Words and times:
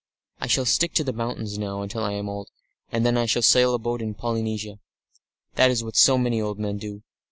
I 0.39 0.47
shall 0.47 0.65
stick 0.65 0.95
to 0.95 1.03
the 1.03 1.13
mountains 1.13 1.59
now 1.59 1.83
until 1.83 2.01
I 2.03 2.13
am 2.13 2.27
old, 2.27 2.49
and 2.91 3.05
then 3.05 3.19
I 3.19 3.27
shall 3.27 3.43
sail 3.43 3.75
a 3.75 3.77
boat 3.77 4.01
in 4.01 4.15
Polynesia. 4.15 4.79
That 5.57 5.69
is 5.69 5.83
what 5.83 5.95
so 5.95 6.17
many 6.17 6.41
old 6.41 6.57
men 6.57 6.77
do. 6.79 7.03